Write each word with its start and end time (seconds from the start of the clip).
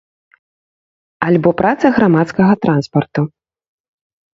Альбо 1.29 1.49
праца 1.61 1.95
грамадскага 2.01 2.53
транспарту. 2.67 3.21